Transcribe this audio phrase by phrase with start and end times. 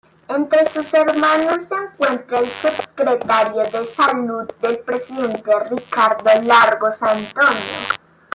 [0.31, 7.97] Entre sus hermanos se cuenta el subsecretario de Salud del presidente Ricardo Lagos, Antonio.